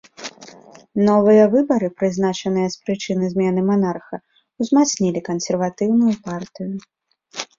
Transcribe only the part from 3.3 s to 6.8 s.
змены манарха, узмацнілі кансерватыўную партыю.